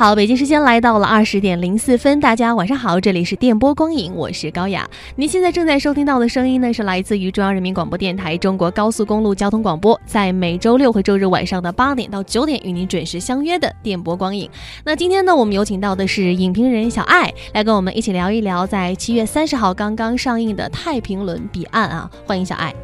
[0.00, 4.88] 好，北京时间来到了二十点零四分，大家晚上好，这里是电波光影，我是高雅。
[5.16, 14.48] 您现在正在收听到的声音呢，是来自于中央人民广播电台中国高速公路交通广播，在每周六和周日晚上的八点到九点与您准时相约的电波光影。
[14.86, 22.74] 那今天呢，我们有请到的是影评人小爱，来跟我们一起聊一聊在七月三十号刚刚上映的《太平轮彼岸》啊，欢迎小爱。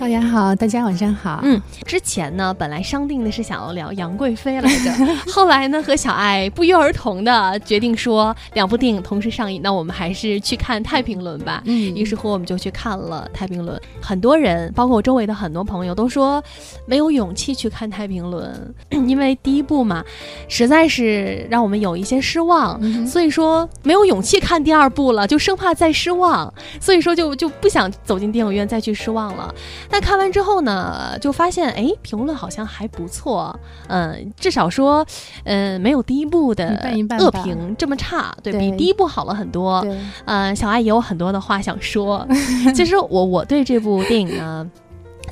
[0.00, 1.40] 高雅好，大家晚上好。
[1.42, 4.90] 嗯，之前呢，本来商定的是想要聊杨贵妃来着，
[5.30, 11.62] 后来呢，和小爱不约而同的决定说两部电影同时上映，那我们还是去看《太平轮》吧。
[11.66, 13.76] 嗯，于是乎我们就去看了《太平轮》。
[14.00, 16.42] 很多人，包括我周围的很多朋友，都说
[16.86, 18.74] 没有勇气去看《太平轮》，
[19.06, 20.02] 因为第一部嘛，
[20.48, 29.54] 实在是让我们有一些失望，所以说没有勇气看第二部了，就生怕再失望，所以说就就不想走进电影院再去失望了。
[29.90, 33.58] 但看完之后呢，就发现哎，评论好像还不错，
[33.88, 35.04] 嗯，至少说，
[35.44, 36.78] 嗯，没有第一部的
[37.18, 39.84] 恶评这么差，对比第一部好了很多。
[40.26, 42.26] 嗯，小爱也有很多的话想说。
[42.74, 44.70] 其实我我对这部电影呢，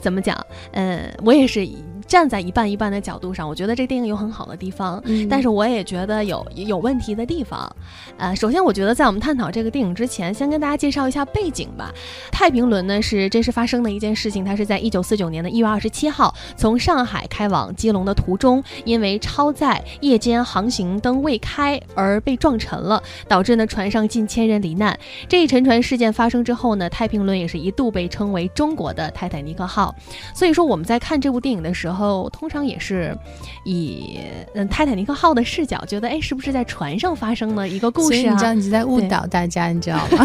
[0.01, 0.37] 怎么讲？
[0.73, 1.69] 嗯，我也是。
[2.09, 7.71] 站在一半一半的角度上，我觉得这电影有很好的地方，但是我也觉得有有问题的地方。
[8.17, 11.93] 呃，首先我觉得在我们探讨这个电影之前，先跟大家介绍一下背景吧。
[12.33, 24.99] 太平轮呢是真实发生的一件事情，它是在一九四九年的一月二十七号，从上海开往基隆的途中，因为超载夜间航行灯未开而被撞沉了，导致呢船上近千人罹难。
[25.29, 29.95] 这一沉船事件发生之后呢，太平轮也是一度被称为中国的泰坦尼克号。
[30.35, 31.98] 所以说我们在看这部电影的时候。
[31.99, 33.17] 后通常也是
[33.65, 34.19] 以
[34.55, 38.33] 嗯泰坦尼克号的视角，觉得哎是不是在船上发生的一个故事啊？
[38.33, 40.25] 你知道你在误导大家，你知道吗？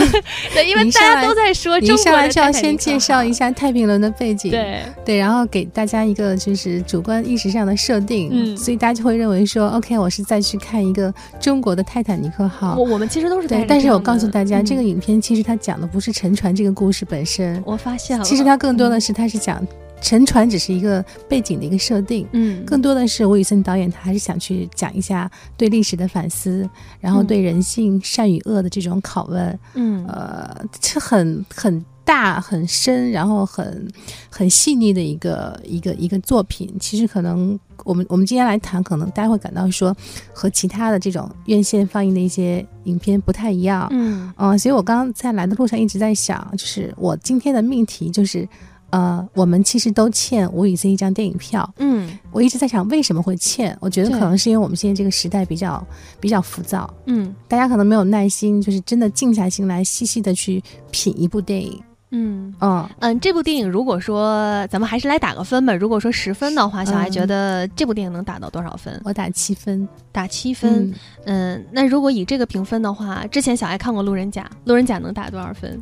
[0.54, 12.76] 对， 因为大家都在说，你上来就要先介绍一下太平轮的背景，对对，然后给大家一个就是主观意识上的设定，嗯，所以大家就会认为说，OK，我是再去看一个中国的泰坦尼克号。
[12.78, 19.66] 我我们其实都是对，但是我告诉大家，这个影片其实它讲的不是沉船这个故事本身，我发现了，其实它更多的是它是讲。
[20.04, 26.70] 沉船只是一个背景的一个设定，嗯，更多的是吴宇森导演他还是想去讲一下对历史的反思，
[27.00, 33.88] 然后对人性善与恶的这种拷问，嗯，呃，这很很大很深，然后很
[34.30, 36.70] 很细腻的一个一个一个作品。
[36.82, 39.96] 其实可能我们我们今天来谈，可能大家会感到说
[40.34, 48.46] 和其他的这种院线放映的一些影片不太一样，嗯，啊，所以我刚刚在来的路上一直在想，就是我今天的命题就是。
[48.94, 51.68] 呃，我们其实都欠吴宇森一张电影票。
[51.80, 55.84] 嗯，我一直在想为什么会欠，我觉得可能是因为我们现在这个时代比较
[56.20, 56.88] 比较浮躁。
[57.08, 61.82] 嗯，大家可能没有耐心，就是真的静下心来细细的去品一部电影。
[62.12, 69.02] 嗯嗯嗯，这部电影如果说咱们还是来打个分吧，如果说十分的话，小艾觉得这部电影能打到多少分？
[69.04, 70.94] 我打七分，打七分。
[71.26, 75.82] 嗯，那如果以这个评分的话，之前小艾看过《路人甲》，《路人甲》能打多少分？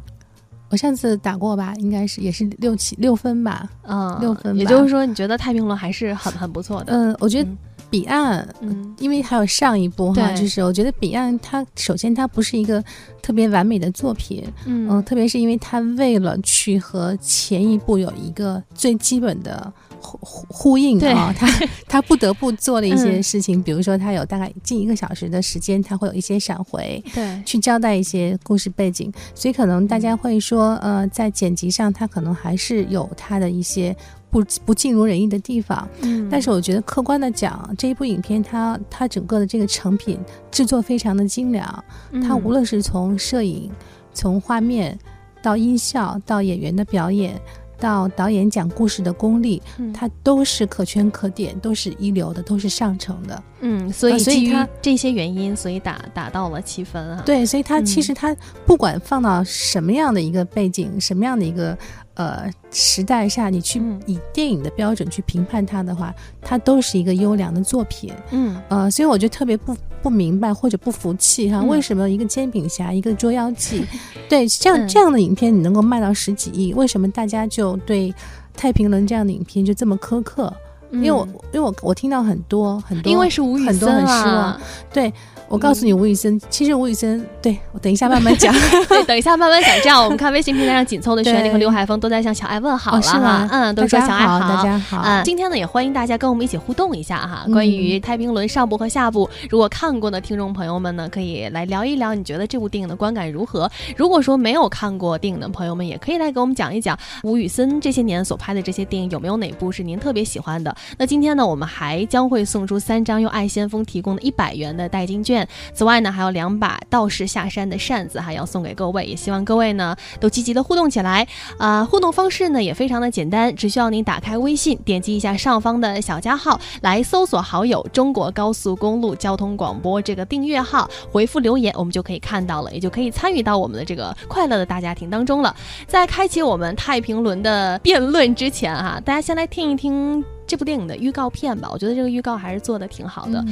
[0.71, 4.55] 我上次打过吧，应该是也是六七六分吧，嗯，六分。
[4.55, 6.93] 也就是说，你觉得《太平轮》还是很很不错的。
[6.93, 7.49] 嗯，我觉得
[7.91, 12.83] 《彼岸》，嗯，因为还有上一部哈，就是我觉得《彼岸》它首先它不是一个
[13.21, 19.71] 特别完美的作品，嗯，特别是因为它为了去和前一部有一个最基本的。
[20.03, 21.47] 呼呼呼应啊， 他
[21.87, 33.95] 他不得不做的一些事情，比如说他有大概近一个小时的时间，他会有一些闪回，对，去交代一些故事背景，所以可能大家会说，呃，在剪辑上他可能还是有他的一些
[34.31, 40.17] 不不尽如人意的地方，嗯，但是我觉得客观的讲，这一部影片它它整个的这个成品
[40.49, 41.83] 制作非常的精良，
[42.23, 43.69] 它无论是从摄影、
[44.13, 44.97] 从画面
[45.43, 47.39] 到音效到演员的表演。
[47.81, 49.61] 到导演讲故事的功力，
[49.93, 53.43] 他都是可圈可点，都是一流的，都是上乘的。
[53.59, 57.23] 嗯，所以基于这些原因，所以打打到了七分啊。
[57.25, 61.77] 对，所以他其实他不管放到什么样的一个背景，什么样的一个。
[62.15, 68.13] 呃，时代下你去以电影的标准去评判它的话，它都是一个优良的作品。
[68.31, 73.85] 嗯，呃，所以我就特别不不明白或者不服气哈，为什么一个煎饼侠，一个捉妖记，
[74.29, 78.13] 对这样这样的影片你能够卖到十几亿，为什么大家就对
[78.55, 80.53] 太平轮这样的影片就这么苛刻？
[80.91, 84.59] 因为我因为我我听到很多很多，因为是吴宇森啊，
[84.93, 85.13] 对。
[85.51, 88.55] 我告诉你，吴宇森，其实吴宇森，对我等一下慢慢讲，
[88.87, 89.69] 对，等一下慢慢讲。
[89.83, 97.45] 这样，我们看微信平台上紧凑的旋律和刘海峰都在向小爱问好了哈，嗯，都说小爱好，大家好，嗯，今天呢也欢迎大家跟我们一起互动一下哈。
[97.51, 103.69] 关于《太平轮》上部和下部，如果看过的听众朋友们呢，可以来聊一聊，你觉得这部电影的观感如何？
[103.97, 110.73] 如果说没有看过电影的朋友们，也可以来给我们讲一讲吴宇森这些年所拍的这些电影有没有哪部是您特别喜欢的？
[110.97, 115.40] 那今天呢，我们还将会送出三张由爱先锋提供的一百元的代金券，
[115.73, 119.05] 此外呢，还有两把道士下山的扇子，哈要送给各位。
[119.05, 121.27] 也希望各位呢都积极的互动起来
[121.57, 121.83] 啊！
[121.83, 135.55] 互动方式呢也非常的简单，只需要您打开微信，点击一下上方的小加号，来搜索好友“中国高速公路交通广播”这个订阅号，回复留言，我们就可以看到了，也就可以参与到我们的这个快乐的大家庭当中了。
[135.87, 141.69] 在开启我们太平轮的辩论之前哈，大家先来听一听这部电影的预告片吧。
[141.71, 143.43] 我觉得这个预告还是做的挺好的。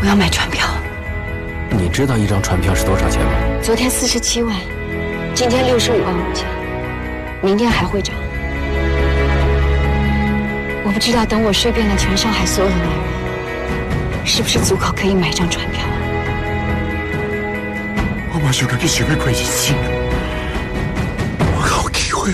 [0.00, 0.66] 我要买船票。
[1.70, 3.32] 你知道一张船票是多少钱吗？
[3.62, 4.56] 昨天四十七万，
[5.34, 6.46] 今天六十五万五千，
[7.42, 8.14] 明天还会涨。
[10.82, 15.84] 我不知道等我睡遍了全上海所有的男人，是不是足够可以买张船票。
[18.32, 19.74] 我马上要给学妹快一起，
[21.54, 22.32] 我好机会。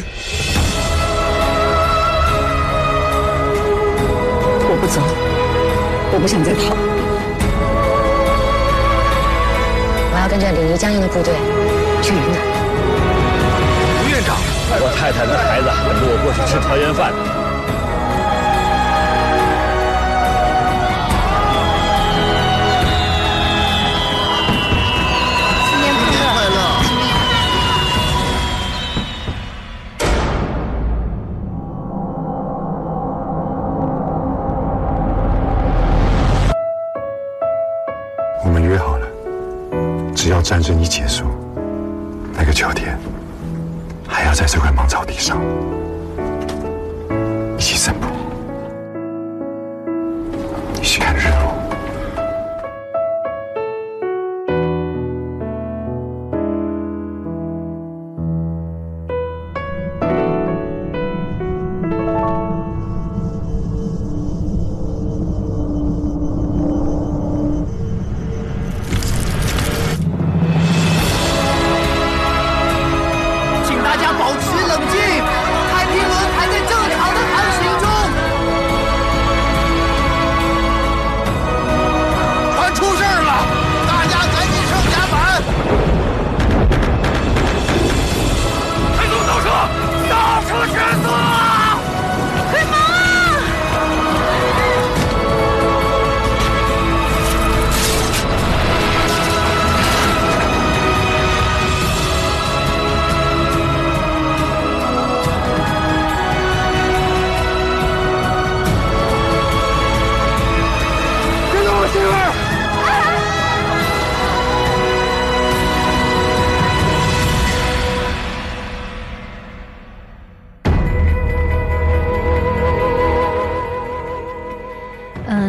[4.69, 5.03] 我不走，
[6.13, 6.77] 我不想再逃。
[10.29, 11.35] 跟着李黎江营的部队
[12.03, 12.41] 去云南。
[14.03, 14.37] 吴院长，
[14.81, 17.13] 我太太跟孩子喊着我过去吃团圆饭。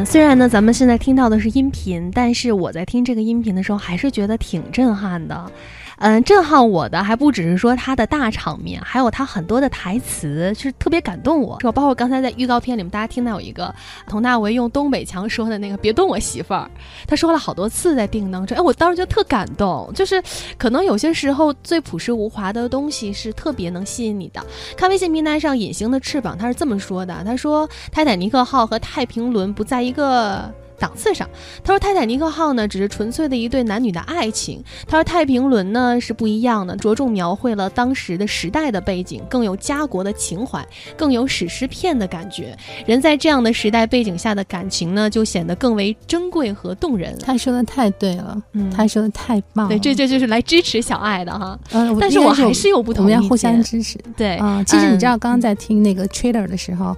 [0.10, 5.52] 虽然呢，咱们现在听到的是音频，但是我在听这个音频的时候，还是觉得挺震撼的。
[6.00, 11.58] 嗯，震撼我的还不只是说他的大场面，还有他很多的台词，就是特别感动我。
[11.72, 13.74] 包括刚才在预告片里面，大家听到有一个
[14.06, 16.70] 佟大为用东北腔说的那个“别动我媳妇儿”，
[17.08, 18.56] 他说了好多次在电影当中。
[18.56, 20.22] 哎，我当时就特感动，就是
[20.56, 24.46] 可能有些时候最朴实无华的东西是特别能吸引你的。
[24.78, 31.28] 看微信平台上隐形的翅膀，他是这么说的：“他说泰坦尼克号和太平轮不在一个。”档次上，
[31.64, 34.64] 他说泰坦尼克号呢只是纯粹的一对男女的爱情。
[34.88, 40.66] 他说太平轮呢是不一样的，着重描绘了当时的时代的背景，更有家国的情怀，
[40.96, 42.56] 更有史诗片的感觉。
[42.86, 47.18] 人在这样的时代背景下的感情呢，就显得更为珍贵和动人。
[47.20, 49.70] 他说的太对了，嗯，他说的太棒了。
[49.70, 51.60] 对，这这就是来支持小爱的哈。
[51.72, 53.98] 嗯，但是我还是有不同，我们要互相支持。
[54.16, 56.96] 对啊，其实你知道，刚刚在听那个 trailer 的时候。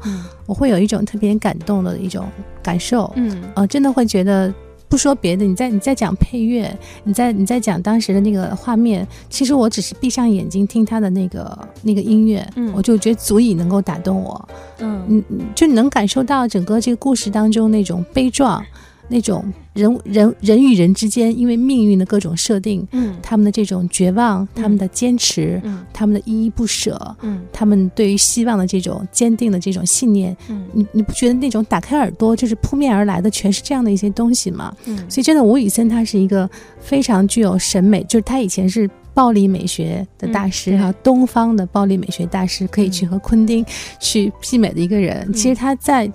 [0.49, 2.25] 我会有一种特别感动的一种
[2.63, 4.51] 感受，嗯，呃，真的会觉得，
[4.87, 14.99] 不说别的，你在你在讲配乐，你在你在讲当时的那个画面，其实我只是闭上眼睛听他的那个那个音乐，嗯，我就觉得足以能够打动我，嗯。
[15.07, 18.65] 嗯，就能感受到整个这个故事当中那种悲壮。
[19.09, 34.71] 那种人人人与人之间，因为命运的各种设定，嗯，他们的这种绝望，他们的坚持，嗯，他们的依依不舍，嗯，他们对于希望的这种坚定的这种信念，嗯，你你不觉得那种打开耳朵就是扑面而来的全是这样的一些东西吗？
[34.85, 36.49] 嗯，所以真的吴宇森他是一个
[36.79, 43.65] 非常具有审美，就是他以前是暴力美学的大师哈，东方的暴力美学大师，可以去和昆汀
[43.99, 45.33] 去媲美的一个人。
[45.33, 46.11] 其实他在。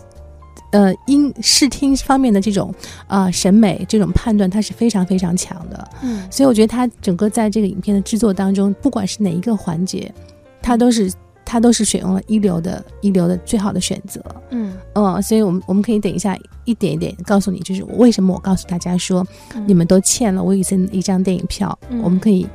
[0.74, 2.74] 呃，音视听方面的这种
[3.06, 5.88] 啊审美，这种判断，它是非常非常强的。
[6.02, 10.12] 嗯，所以我觉得他整个在这个影片的制作当中，不管是哪一个环节，
[10.60, 11.10] 他都是。
[11.46, 14.18] 他都是选用了一流的、一流的最好的选择。
[14.48, 19.24] 嗯嗯，所以我们我们可以等一下一点一点告诉你，就是为什么我告诉大家说，
[19.66, 22.46] 你们都欠了吴宇森一张电影票，我们可以。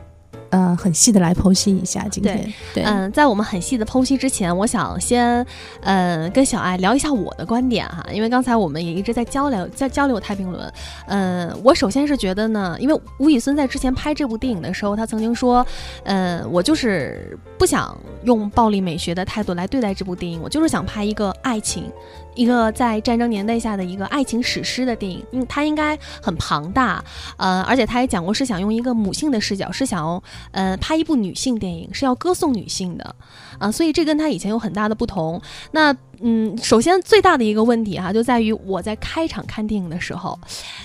[0.49, 2.53] 呃，很细的来剖析一下今天。
[2.73, 5.45] 对，嗯，在我们很细的剖析之前，我想先，
[5.81, 10.67] 呃，跟小爱聊一下我的观点哈，因为刚才我们也一直在交流，在交流《太平轮》。
[11.07, 15.65] 嗯，我首先是觉得呢，因为吴宇森在之前拍这部电影的时候，他曾经说，
[16.03, 21.91] 嗯，我就是不想用暴力美学的态度来对待这部电影，我就是想拍一个爱情。
[22.35, 27.03] 一个在战争年代下的一个爱情史诗的电影，嗯，它应该很庞大，
[27.37, 30.21] 呃，而且他也讲过是想用一个母性的视角，是想
[30.51, 33.15] 呃拍一部女性电影，是要歌颂女性的，
[33.59, 35.39] 啊，所以这跟他以前有很大的不同。
[35.71, 40.37] 那嗯，首先最大的一个问题哈，就在于我在开场看电影的时候，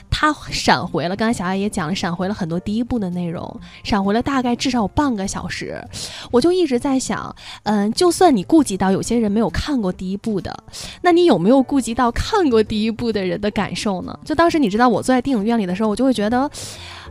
[0.08, 5.82] 他闪回了，刚才小艾也讲了，闪回了很多第一部的内容，闪回了大概至少有半个小时，
[6.30, 10.56] 我就一直在想，嗯，就算你顾及到有些人没有看过第一部的，
[11.02, 14.16] 那你有没有顾及到看过第一部的人的感受呢？
[14.24, 16.48] 就当时你知道我坐在电影院里的时候，我就会觉得，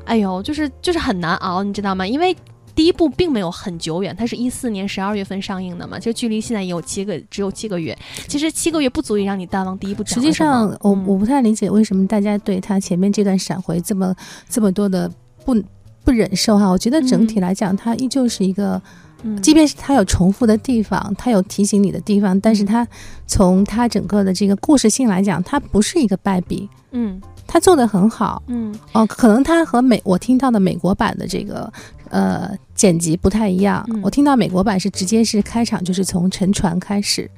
[0.06, 2.08] 哎呦，就是就是很难熬，你知道吗？
[2.08, 2.34] 因为。
[2.76, 7.96] 第一部并没有很久远，它是一四年十二月份上映的嘛，就距离现在也有七个，只有七个月。
[8.28, 10.04] 其实七个月不足以让你淡忘第一部。
[10.06, 14.16] 实际上，我我不太理解为什么大家对他前面这段闪回这么
[14.50, 15.08] 这么多的
[15.46, 15.56] 不
[16.04, 16.68] 不忍受哈。
[16.68, 18.82] 我觉得整体来讲，它依旧是一个，
[19.42, 22.88] 即便是它有重复的地方，它有提醒你的地方，但是它
[23.28, 26.68] 从它整个的这个故事性来讲，它不是一个败笔。
[26.90, 28.42] 嗯，它做的很好。
[28.48, 31.72] 嗯，哦，可能它和美我听到的美国版的这个。
[32.10, 33.88] 呃，剪辑不太一样。
[34.02, 37.30] 我听到美国版是直接是开场，就是从沉船开始，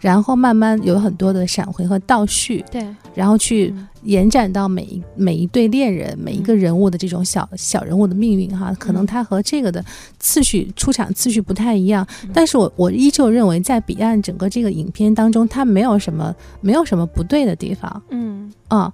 [0.00, 8.74] 然后慢慢有很多的闪回和倒叙，对，然后去延展到每一每一对恋人、每一个人物的这种小小人物的命运哈。
[8.78, 9.84] 可能他和这个的
[10.18, 18.02] 次序出场次序不太一样，但是我我依旧认为在彼岸整个这个影片当中，它没有什么没有什么不对的地方。
[18.10, 18.92] 嗯啊，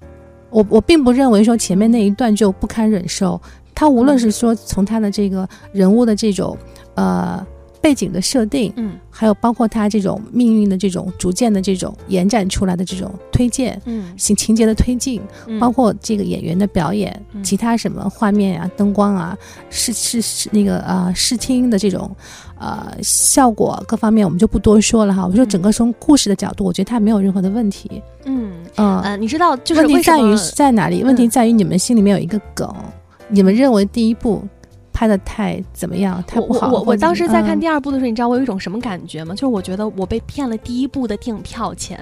[0.51, 3.41] 我我并不认为说前面那一段就不堪忍受。
[3.79, 6.59] 他无论是说从他的这个人物的这种
[6.97, 7.47] 呃
[7.81, 15.23] 背景的设定，嗯，还有包括他这种命运的这种逐渐的这种延展出来的这种推荐，嗯，情情节的推进，
[15.61, 19.39] 包括这个演员的表演，其他什么画面啊、灯光啊、
[19.71, 22.11] 视视视那个呃视听的这种
[22.59, 25.25] 呃效果各方面，我们就不多说了哈。
[25.25, 28.03] 我说整个从故事的角度，我觉得他没有任何的问题。
[28.25, 31.05] 嗯嗯，你知道就是问题在于在哪里？
[31.05, 32.69] 问题在于你们心里面有一个梗。
[33.29, 34.43] 你们认为第一部
[34.93, 36.21] 拍的太怎么样？
[36.27, 36.73] 太不好。
[36.73, 39.33] 我我当时在看第二部的时候，你知道我有一种什么感觉吗？
[39.33, 42.01] 就是我觉得我被骗了第一部的电影票钱。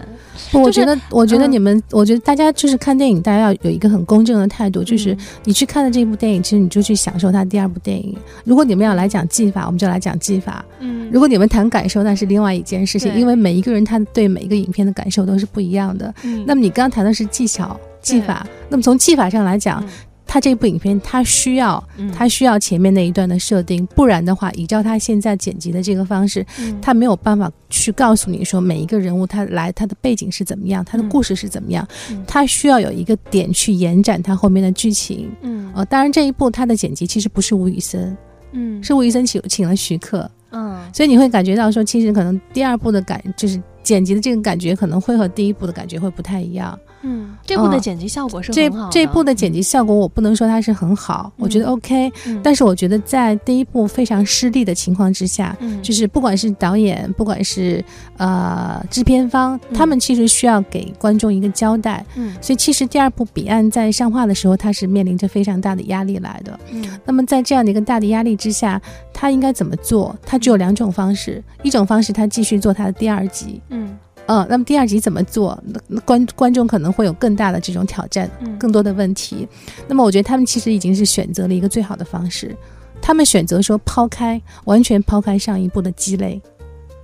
[0.50, 5.14] 不，我觉得，我觉得你们，我觉得大家就是看电影，大家要有一个很公正的态度，就是
[5.44, 8.16] 你去看的这部电影，其实你就去享受它第二部电影。
[8.44, 10.64] 如果你们要来讲技法，我们就来讲技法。
[10.80, 11.10] 嗯。
[11.12, 16.14] 如果你们谈感受，那是另外一件事情，因为每一个人他对每一个影片的感受都是不一样的。
[16.22, 16.42] 嗯。
[16.46, 19.84] 那么你刚刚谈的是技巧、技法，那么从技法上来讲。
[20.26, 21.82] 他这部影片，他需要，
[22.14, 26.44] 他需要前面那一段的设定，不然的话，依照他现在剪辑的这个方式，
[26.82, 31.86] 他没有办法去告诉你说每一个人物他来他的背景是怎么样，他的故事是怎么样，
[32.26, 35.30] 他需要有一个点去延展他后面的剧情。
[35.42, 38.16] 嗯，呃，当然这一部他的剪辑其实不是吴宇森，
[38.52, 46.78] 嗯，是吴宇森请请了徐克，嗯，所以你会感觉到说，其实可能第二部的感就是剪辑的这个感觉可能会和第一部的感觉会不太一样。
[47.02, 52.10] 嗯，这部的剪辑效果是这这部的剪辑效果，我不能说它是很好，我觉得 OK，
[52.42, 57.84] 但是我觉得在第一部非常失利的情况之下，就是不管是导演，不管是
[58.16, 68.80] 呃制片方，他们其实需要给观众一个交代，嗯，所以其实第二部彼岸在上画的时候，它是面临着非常大的压力来的，嗯，那么在这样的一个大的压力之下，
[69.12, 70.16] 他应该怎么做？
[70.24, 73.96] 他只有两种方式，一种方式他继续做他的第二集，嗯。
[74.26, 75.58] 嗯，那么第二集怎么做？
[75.86, 79.46] 那观观众可能会有更大的这种挑战，更多的问题。
[79.88, 82.54] 那么我觉得他们其实已经是选择了一个最好的方式，
[83.00, 86.40] 他们选择说抛开，完全抛开上一部的积累，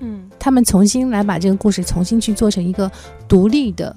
[0.00, 2.90] 嗯，他们重新来把这个故事重新去做成一个
[3.28, 3.96] 独立的、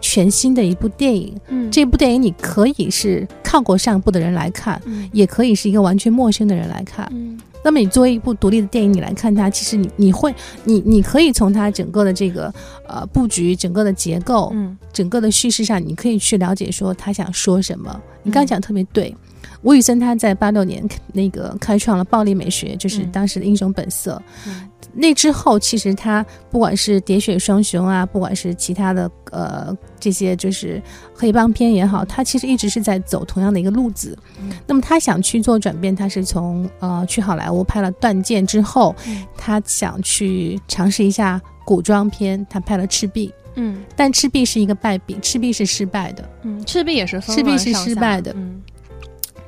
[0.00, 1.38] 全新的一部电影。
[1.48, 4.80] 嗯，这部电影你可以是看过上部的人来看，
[5.12, 7.06] 也可以是一个完全陌生的人来看。
[7.12, 7.38] 嗯。
[7.68, 10.34] 那么你作为一部独立的电影，你来看它，其实你你会，
[10.64, 12.50] 你你可以从它整个的这个
[12.86, 18.00] 呃布局、整个的结构、嗯，整个的叙事上，你可以去了解说他想说什么。
[18.22, 19.14] 你刚讲特别对，
[19.60, 20.82] 吴宇森他在八六年
[21.12, 24.22] 那个开创了暴力美学，就是当时的英雄本色。
[24.94, 30.82] 那之后，其实他不管是喋血双雄啊，不管是其他的呃这些就是
[31.14, 34.18] 黑帮片也好，他其实一直是在走同样的一个路子。
[34.66, 38.94] 那么他想去做转变，他是从呃去好莱坞拍了《断剑》之后，
[39.36, 43.28] 他想去尝试一下古装片，他拍了《赤壁》。
[43.54, 46.28] 嗯，但《赤壁》是一个败笔，《赤壁》是失败的。
[46.42, 48.32] 嗯，《赤壁》也是，《赤壁》是失败的。
[48.34, 48.60] 嗯，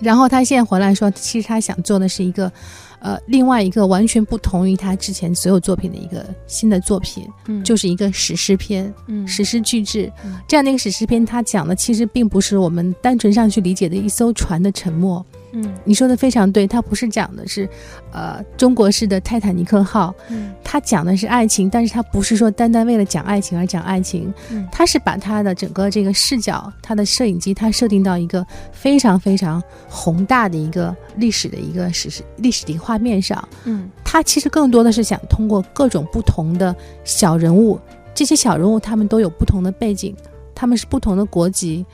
[0.01, 2.53] 然后他现在回来说，其实他想做的是一个。
[3.01, 10.13] 呃，另外一个完全不同于他之前所有作品的一个新的作品，嗯，就是一个史诗篇，嗯，史诗巨制，
[10.47, 15.25] 这样的一个史诗篇，它讲的其实并不是我们单纯上去理解的一艘船的沉没。
[15.53, 17.69] 嗯，你说的非常对，它不是讲的是，
[18.13, 37.79] 呃，中国式的泰坦尼克号，嗯，它讲的是爱情，但是它不是说单单为了讲爱情而讲爱情，嗯，它是把它的整个这个视角，它的摄影机，它设定到一个非常非常宏大的一个历史的一个史实历史的一个画面上，嗯，它其实更多的是想通过各种不同的小人物，
[38.15, 40.15] 这些小人物他们都有不同的背景，
[40.55, 41.85] 他们是不同的国籍。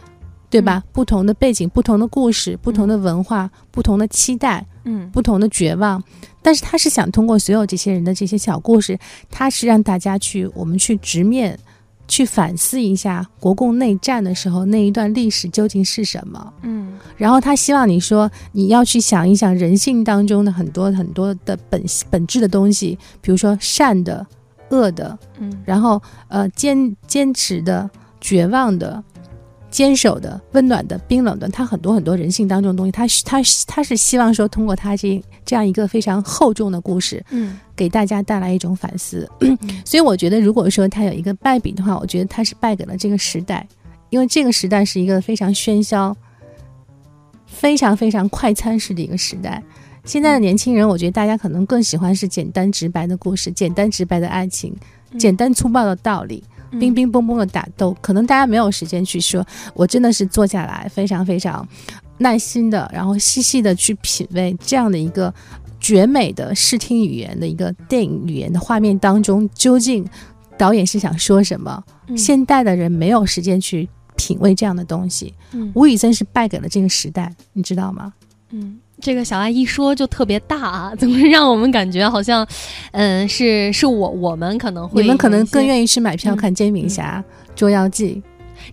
[0.49, 0.83] 对吧？
[0.93, 6.03] 不同的背景，不同的故事，不同的文化，不同的期待，嗯，不同的绝望。
[6.41, 8.99] 但是他是想通过所有这些人的这些小故事，
[9.31, 11.59] 他是让大家去，我们去直面，
[12.07, 16.53] 去反思一下国共内战的时候那一段历史究竟是什么。
[16.63, 24.25] 嗯，然后他希望你说你要去想一想人性当中的很多很多的本本质的东西，比如说善的、
[24.71, 29.03] 恶的，嗯，然后呃坚坚持的、绝望的。
[29.77, 39.31] 坚守的、温暖的、冰冷的，他很多很多人性当中的东西，他他他是希望说通过他这这样一个非常厚重的故事，嗯，给大家带来一种反思。
[39.85, 43.69] 所以我觉得，如果说他有一个败笔的话，我觉得他是败给了这个时代，
[44.09, 46.17] 因为这个时代是一个非常喧嚣、
[47.45, 49.63] 非常非常快餐式的一个时代。
[50.07, 54.75] 现在的年轻人，我觉得大家可能更喜欢是简单直白的故事、简单直白的爱情、
[55.19, 56.43] 简单粗暴的道理。
[56.73, 59.45] 冰冰崩崩的打斗，可能大家没有时间去说。
[59.75, 61.67] 我真的是坐下来，非常非常
[62.19, 65.33] 耐心的，然后细细的去品味这样的一个
[65.79, 70.05] 绝美的视听语言的一个电影语言的画面当中，究竟
[70.59, 71.83] 导演是想说什么？
[72.17, 75.35] 现代的人没有时间去品味这样的东西。
[75.75, 78.13] 吴宇森是败给了这个时代，你知道吗？
[78.51, 78.79] 嗯。
[79.01, 82.47] 这个小爱一说就特别大啊，总是让我们感觉好像，
[82.93, 87.23] 嗯，是是我我们可能会你们可能更愿意去买票看《煎饼侠》
[87.55, 88.23] 《捉妖记》。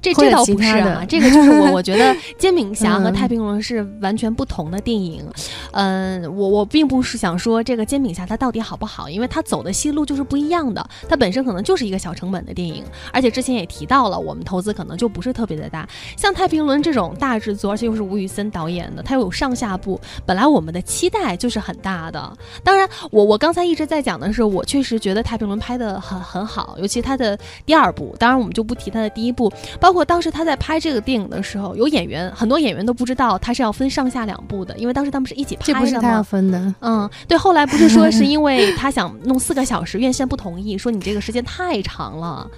[0.01, 5.25] 这这倒不是啊，这个就是我我觉得 《煎饼侠》和《太平轮》是完全不同的电影。
[5.71, 10.85] 嗯，我我并不是想说这个《煎饼侠》它到底好不好，因为它走的戏路就是不一样的。
[11.07, 15.87] 它本身可能就是一个小成本的电影，而且之前也提到了，我们投资可能就不是特别的大。
[16.17, 22.37] 像《太平轮》这种大制作，而且又是吴宇森导演的，它又有上下部，本来我们的期待就是很大的。
[22.63, 28.15] 当然，我我刚才一直在讲的是，我确实觉得《太平轮》拍的很很好，尤其它的第二部。
[28.19, 29.51] 当然，我们就不提它的第一部。
[29.83, 35.79] 包括当时他在拍这个电影的时候，有演员，很多演员都不知道他是要分上下两部的，因为当时他们是一起拍的嘛。
[35.81, 36.73] 这不是他要分的。
[36.79, 37.37] 嗯，对。
[37.37, 42.49] 后来不是说是因为他想弄四个小时，院线不同意，说你这个时间太长了。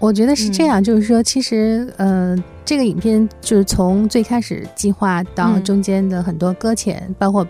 [0.00, 7.46] 我觉得是这样，就是说，其实，呃，这个影片就是从最开始计划到中间的很多搁浅，包括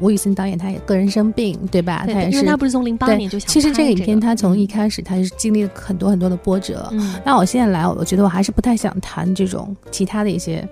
[0.00, 2.04] 吴宇森导演他也个人生病，对吧？
[2.06, 3.48] 他也是，因为他不是从零八年就想。
[3.48, 6.92] 其实这个影片他从一开始他是经历了很多很多的波折。
[7.24, 10.68] 那我现在来，我觉得我还是不太想谈这种其他的一些。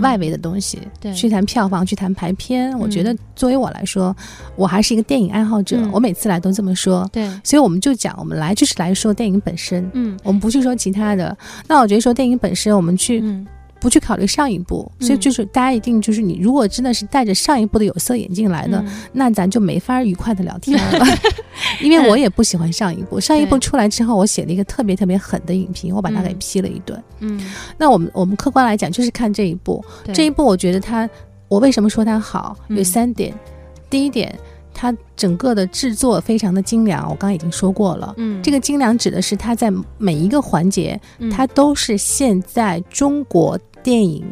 [0.00, 2.76] 外围的东西，对，去谈票房，去谈排片。
[2.78, 4.14] 我觉得作为我来说，
[4.56, 5.78] 我还是一个电影爱好者。
[5.92, 7.28] 我每次来都这么说，对。
[7.42, 11.36] 所以我们就讲，我们来就是来说电影本身，嗯，我们不去说其他的。
[11.68, 13.22] 那我觉得说电影本身，我们去。
[13.84, 21.06] 不去考虑上一部，所以就是大家一定就是你，如果真的是带着上一步的有色眼镜来的，那咱就没法愉快的聊天了，
[21.84, 23.20] 因为我也不喜欢上一部。
[23.20, 26.98] 上一部出来之后，我写了一个特别特别狠的影评，我把它给批了一顿。
[27.20, 27.38] 嗯，
[27.76, 31.06] 那我们我们客观来讲，就是看这一部，这一部我觉得它，
[31.48, 32.56] 我为什么说它好？
[32.70, 33.34] 有三点，
[33.90, 34.34] 第一点。
[34.76, 38.12] 它整个的制作非常的精良，我刚刚已经说过了。
[38.16, 44.24] 嗯，这个精良指的是它在每一个环节，它都是现在中国电影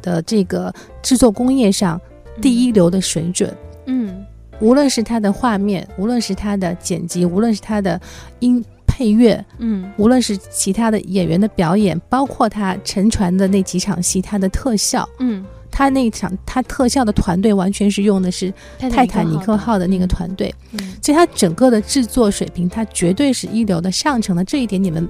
[0.00, 2.00] 的这个制作工业上
[2.40, 3.52] 第一流的水准。
[3.86, 4.24] 嗯，
[4.60, 8.00] 无论是它的画面，无论是它的剪辑，无论是它的
[8.38, 15.44] 音配乐，嗯，无论是其他的演员的表演，包括他沉船的那几场戏，它的特效，嗯。
[15.72, 18.52] 他那一场，他特效的团队完全是用的是
[18.90, 20.52] 泰坦尼克号的那个团队，
[21.00, 24.44] 所以他整个的制作水平，他绝对是一流的上乘的。
[24.44, 25.08] 这一点你们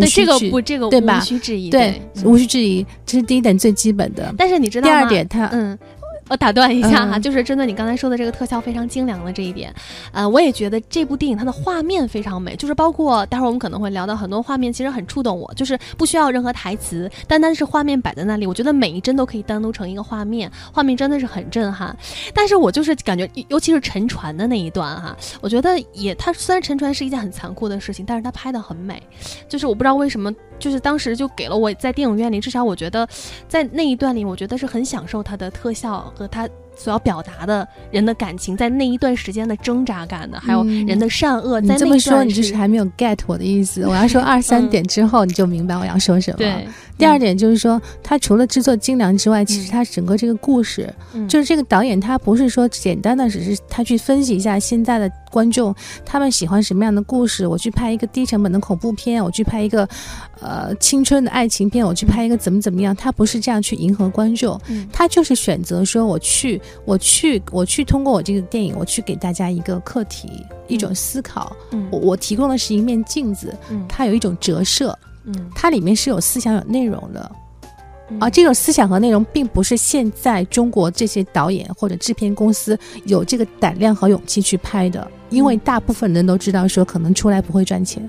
[0.00, 1.18] 对这个不这个对吧？
[1.18, 4.34] 无需质疑，对，无需质疑，这是第一点最基本的。
[4.36, 4.94] 但是你知道吗？
[4.98, 5.78] 第二点，他嗯。
[6.28, 9.72] 我打断一下哈，就是针对你刚才说的这个特效非常精良的这一点，
[10.12, 21.96] 呃，我也觉得这部电影它的画面非常美，就是包括待会儿我们可能会聊到很多画面，其实很触动我，就是不需要任何台词，单单是画面摆在那里，我觉得每一帧都可以单独成一个画面，画面真的是很震撼。
[22.34, 29.00] 但是我就是感觉，尤其是沉船的那一段哈，我觉得也，它虽然沉船是一件很残酷的事情，但是它拍的很美，
[29.48, 33.08] 就是我不知道为什么，就是当时就给了我在电影院里，至少我觉得
[33.48, 36.12] 在那一段里，我觉得是很享受它的特效。
[36.16, 43.86] 和它所要表达的人的感情，在那一段时间的挣扎感的，还有人的善恶，在这么说，你就是还没有 get 我的意思。
[43.86, 46.36] 我要说 二三点之后，你就明白我要说什么。
[46.38, 46.66] 对。
[46.98, 50.92] 第二点就是说，他除了制作精良之外，其实他整个这个故事，
[51.28, 59.86] 就是这个导演他不是说简单的只是他去分析一下现在的观众他们喜欢什么样的故事，我去拍一个低成本的恐怖片，我去拍一个
[60.40, 64.58] 呃青春的爱情片，我去拍一个怎么怎么样，他不是这样去迎合观众，
[64.92, 70.28] 他就是选择说我去我去我去通过我这个电影，我去给大家一个课题，
[70.66, 71.54] 一种思考，
[71.90, 73.54] 我我提供的是一面镜子，
[73.86, 74.96] 它有一种折射。
[75.26, 77.30] 嗯，它里面是有思想、有内容的，
[78.20, 88.08] 而这种思想和内容，并不是现在中国这些导演或者制片公司有这个胆量和勇气去拍的，因为大部分人都知道说，可能出来不会赚钱，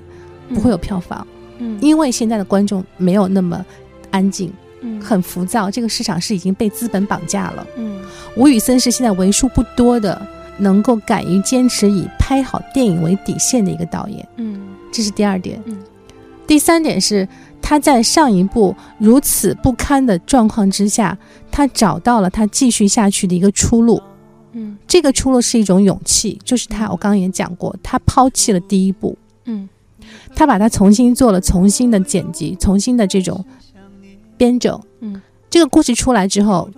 [0.54, 1.26] 不会有票房。
[1.58, 3.66] 嗯，因为现在的观众没有那么
[4.12, 4.52] 安静，
[4.82, 7.66] 嗯，很浮躁，这个市场是已经被资本绑架了。
[7.76, 8.00] 嗯，
[8.36, 10.24] 吴宇森是现在为数不多的
[10.56, 14.28] 能够敢于坚持以拍好电影为底线的一个导演。
[14.36, 15.60] 嗯，这是第二点。
[15.64, 15.76] 嗯。
[16.48, 17.28] 第三点是，
[17.60, 21.16] 他在上一部如此不堪的状况之下，
[21.52, 24.02] 他找到了他继续下去的一个出路。
[24.52, 29.16] 嗯，这个出路是一种勇气，就是他，我刚刚也讲过，他抛弃了第一部。
[29.44, 29.68] 嗯，
[30.34, 33.44] 他把它重新做了，重新的剪辑，重新的这种
[34.38, 34.80] 编整。
[35.00, 36.70] 嗯，这个故事出来之后，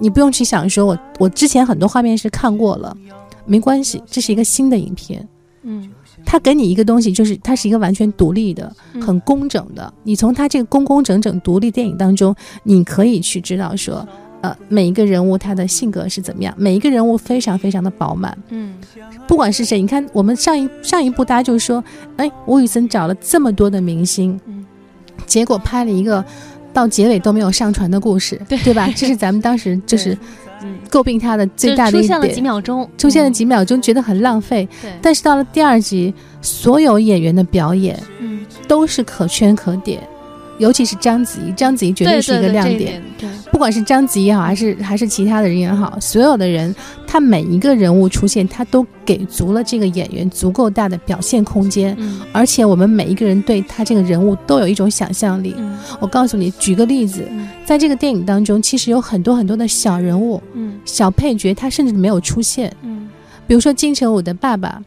[0.00, 2.96] 你不用去想说，我我之前很多画面是看过了，
[3.44, 5.28] 没关系，这是一个新的影片。
[5.64, 5.92] 嗯。
[6.24, 9.92] 他给你一个东西，就是它是一个完全独立的、很工整的。
[10.02, 14.06] 你从他这个工工整整独立电影当中，你可以去知道说，
[14.42, 18.36] 呃，每一个人物他的性格是怎么样，每一个人物非常非常的饱满。
[18.50, 18.74] 嗯，
[19.26, 21.82] 不管是谁，你看我们上一上一部，大家就说，
[22.16, 24.38] 哎，吴宇森找了这么多的明星，
[25.26, 26.24] 结果拍了一个
[26.72, 28.88] 到结尾都没有上传的故事，对对吧？
[28.94, 30.16] 这是咱们当时就是。
[30.88, 34.68] 诟病他的最大的一点，出现了几秒钟，出现了几秒钟，觉得很浪费。
[34.82, 40.00] 对，但是到了第二集，所有演员的表演，嗯，都是可圈可点。
[40.58, 43.02] 尤其是章子怡，章子怡绝对是一个亮点。
[43.16, 46.74] 对，不管是章子怡也好，还是还是其他的人也好，所有的人，
[47.06, 51.94] 他每一个人物出现，他都给足了这个演员足够大的表现空间。
[51.98, 55.54] 嗯，而且我们每一个人对他这个人物都有一种想象力。
[55.56, 57.22] 嗯，我告诉你，举个例子，
[57.64, 62.74] 在这个电影当中，其实有很多很多的小人物，嗯，小配角，他甚至没有出现。
[62.82, 63.08] 嗯，
[63.46, 64.82] 比如说金城武的爸爸。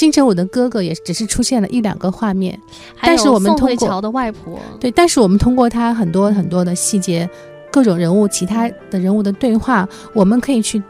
[0.00, 2.58] 金城武的哥哥也只是出现了一两个画面，
[3.02, 4.58] 但是我们通过乔的外婆。
[4.80, 7.28] 对，但是我们通过他很多很多的细节，
[7.70, 10.82] 各种人物其他的人物的对话，我们可以去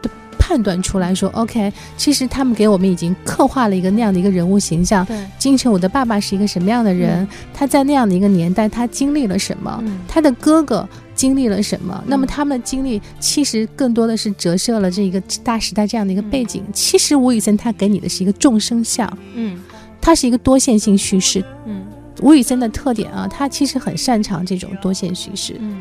[0.51, 5.05] 判断出来说，OK，其实他们给我们已经刻画了一个那样的一个人物形象。
[5.05, 7.25] 对，金城武的爸爸是一个什么样的人？
[7.53, 9.81] 他在那样的一个年代，他经历了什么？
[10.09, 10.85] 他的哥哥。
[11.13, 12.03] 经历了什么？
[12.07, 16.63] 那么他们的经历其实更多的是折射了这一个大时代这样的一个背景。
[16.73, 19.61] 其实吴宇森他给你的是一个众生相，嗯，
[20.01, 21.85] 他是一个多线性叙事，嗯，
[22.21, 25.77] 吴宇森的特点啊，他其实很擅长这种多线叙事，嗯，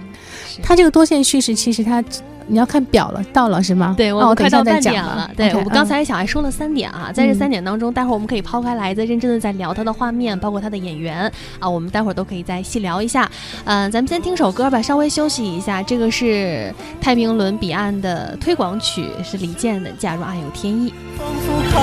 [0.62, 2.04] 他这个多线叙事其实他。
[2.50, 3.94] 你要看表了，到了是吗？
[3.96, 5.30] 对，我们快到半点了。
[5.36, 13.30] 对，我们刚才小艾说了三点啊，在这三点当中，待会儿我们可以抛开来，再认真的再聊他的画面，包括他的演员啊，我们待会儿都可以再细聊一下。
[13.64, 15.80] 嗯，咱们先听首歌吧，稍微休息一下。
[15.80, 20.90] 这个是《太平轮彼岸》的推广曲，是李健的《假如爱有天意》。
[21.16, 21.80] 仿佛看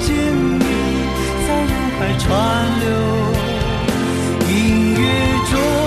[0.00, 0.16] 见
[0.58, 0.64] 你
[1.46, 2.88] 在人海川流，
[4.48, 5.00] 音乐
[5.50, 5.85] 中。